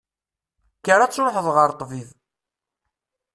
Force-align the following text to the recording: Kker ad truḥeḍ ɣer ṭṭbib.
Kker 0.77 0.99
ad 1.01 1.11
truḥeḍ 1.11 1.47
ɣer 1.55 1.69
ṭṭbib. 1.75 2.09